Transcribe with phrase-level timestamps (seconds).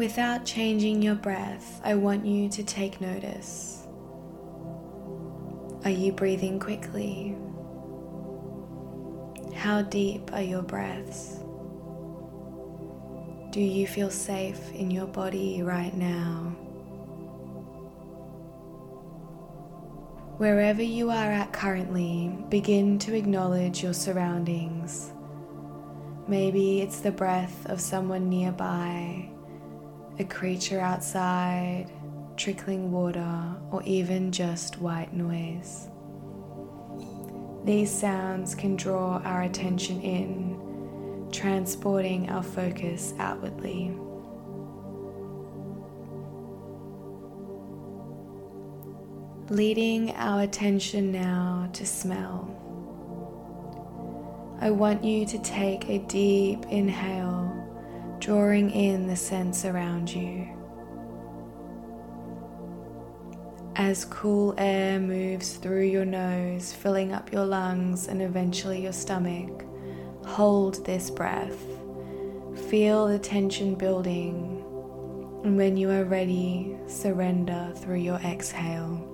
[0.00, 3.86] Without changing your breath, I want you to take notice.
[5.84, 7.36] Are you breathing quickly?
[9.54, 11.40] How deep are your breaths?
[13.50, 16.56] Do you feel safe in your body right now?
[20.38, 25.12] Wherever you are at currently, begin to acknowledge your surroundings.
[26.26, 29.28] Maybe it's the breath of someone nearby,
[30.20, 31.86] a creature outside,
[32.36, 35.88] trickling water, or even just white noise.
[37.64, 43.92] These sounds can draw our attention in, transporting our focus outwardly.
[49.48, 52.46] Leading our attention now to smell.
[54.60, 57.59] I want you to take a deep inhale,
[58.20, 60.46] drawing in the scents around you.
[63.76, 69.64] As cool air moves through your nose, filling up your lungs and eventually your stomach,
[70.26, 71.58] hold this breath.
[72.68, 74.62] Feel the tension building,
[75.44, 79.09] and when you are ready, surrender through your exhale.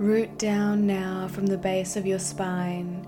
[0.00, 3.06] Root down now from the base of your spine,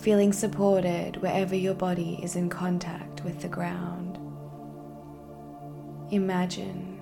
[0.00, 4.18] feeling supported wherever your body is in contact with the ground.
[6.10, 7.00] Imagine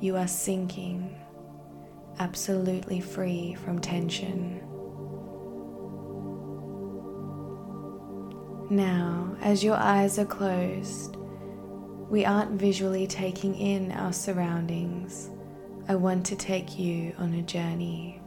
[0.00, 1.16] you are sinking,
[2.18, 4.56] absolutely free from tension.
[8.68, 11.16] Now, as your eyes are closed,
[12.08, 15.30] we aren't visually taking in our surroundings.
[15.86, 18.19] I want to take you on a journey.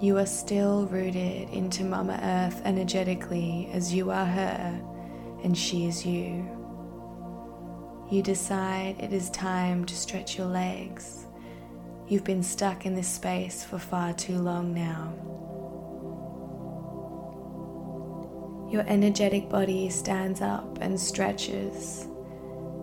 [0.00, 4.80] You are still rooted into Mama Earth energetically as you are her
[5.44, 6.48] and she is you.
[8.10, 11.26] You decide it is time to stretch your legs.
[12.08, 15.12] You've been stuck in this space for far too long now.
[18.72, 22.08] Your energetic body stands up and stretches.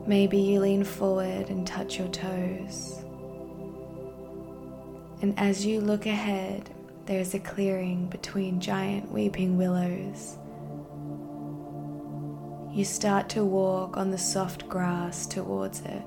[0.05, 3.03] Maybe you lean forward and touch your toes.
[5.23, 6.69] And as you look ahead,
[7.07, 10.37] there is a clearing between giant weeping willows.
[12.75, 16.03] You start to walk on the soft grass towards it.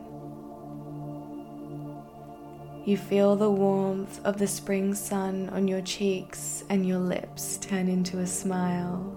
[2.87, 7.89] You feel the warmth of the spring sun on your cheeks and your lips turn
[7.89, 9.16] into a smile.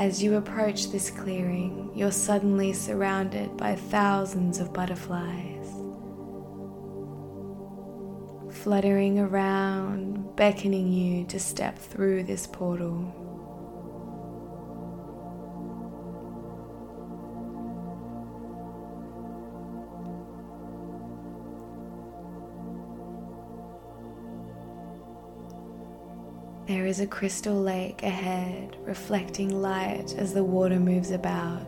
[0.00, 5.55] As you approach this clearing, you're suddenly surrounded by thousands of butterflies
[8.66, 13.14] fluttering around, beckoning you to step through this portal.
[26.66, 31.64] There is a crystal lake ahead, reflecting light as the water moves about.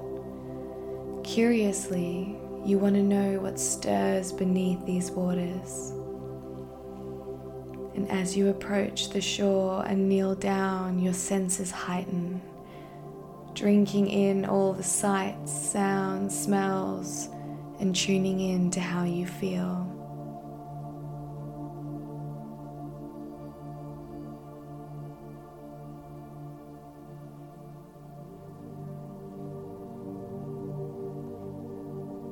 [1.22, 5.92] Curiously, you want to know what stirs beneath these waters.
[7.98, 12.40] And as you approach the shore and kneel down, your senses heighten,
[13.54, 17.28] drinking in all the sights, sounds, smells,
[17.80, 19.84] and tuning in to how you feel.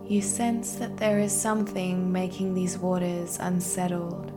[0.08, 4.35] You sense that there is something making these waters unsettled.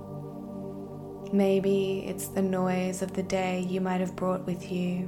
[1.32, 5.08] Maybe it's the noise of the day you might have brought with you.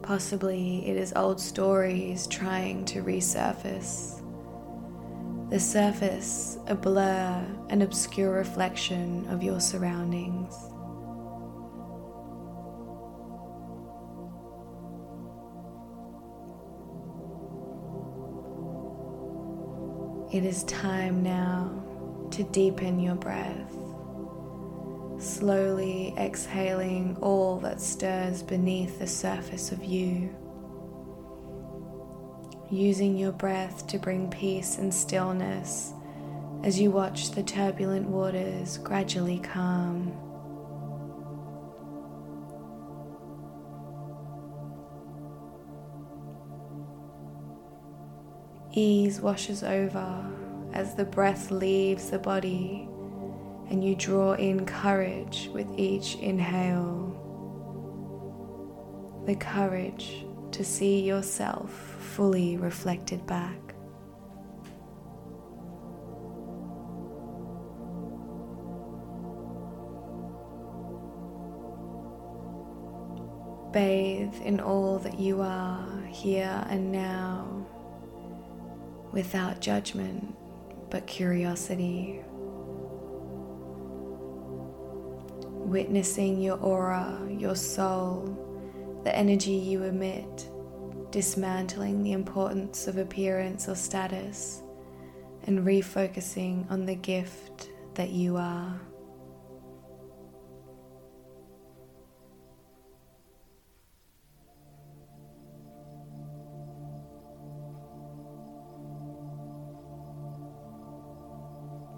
[0.00, 4.20] Possibly it is old stories trying to resurface.
[5.50, 10.54] The surface, a blur, an obscure reflection of your surroundings.
[20.32, 21.70] It is time now
[22.30, 23.81] to deepen your breath
[25.22, 30.34] slowly exhaling all that stirs beneath the surface of you.
[32.70, 35.92] Using your breath to bring peace and stillness
[36.62, 40.16] as you watch the turbulent waters gradually calm.
[48.72, 50.24] Ease washes over
[50.72, 52.88] as the breath leaves the body
[53.72, 57.18] and you draw in courage with each inhale.
[59.24, 61.70] the courage to see yourself
[62.00, 63.56] fully reflected back.
[73.72, 77.66] Bathe in all that you are here and now
[79.12, 80.34] without judgment
[80.90, 82.22] but curiosity.
[85.72, 90.46] Witnessing your aura, your soul, the energy you emit,
[91.10, 94.60] dismantling the importance of appearance or status,
[95.44, 98.78] and refocusing on the gift that you are.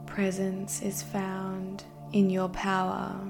[0.06, 1.82] presence is found
[2.12, 3.20] in your power,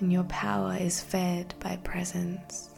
[0.00, 2.70] and your power is fed by presence.